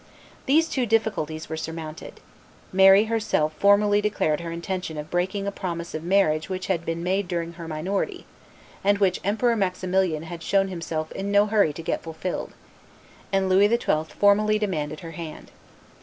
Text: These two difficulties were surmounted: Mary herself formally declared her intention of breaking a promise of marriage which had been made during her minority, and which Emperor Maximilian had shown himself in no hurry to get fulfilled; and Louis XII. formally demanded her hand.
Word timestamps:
These 0.47 0.67
two 0.67 0.87
difficulties 0.87 1.47
were 1.47 1.55
surmounted: 1.55 2.21
Mary 2.73 3.03
herself 3.03 3.53
formally 3.59 4.01
declared 4.01 4.39
her 4.39 4.51
intention 4.51 4.97
of 4.97 5.11
breaking 5.11 5.45
a 5.45 5.51
promise 5.51 5.93
of 5.93 6.01
marriage 6.03 6.49
which 6.49 6.65
had 6.65 6.83
been 6.85 7.03
made 7.03 7.27
during 7.27 7.53
her 7.53 7.67
minority, 7.67 8.25
and 8.83 8.97
which 8.97 9.21
Emperor 9.23 9.55
Maximilian 9.55 10.23
had 10.23 10.41
shown 10.41 10.69
himself 10.69 11.11
in 11.11 11.29
no 11.31 11.45
hurry 11.45 11.71
to 11.73 11.83
get 11.83 12.01
fulfilled; 12.01 12.53
and 13.31 13.47
Louis 13.47 13.67
XII. 13.67 14.05
formally 14.17 14.57
demanded 14.57 15.01
her 15.01 15.11
hand. 15.11 15.51